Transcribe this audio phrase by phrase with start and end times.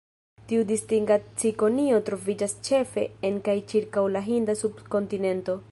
[0.51, 5.63] Tiu distinga cikonio troviĝas ĉefe en kaj ĉirkaŭ la Hinda subkontinento.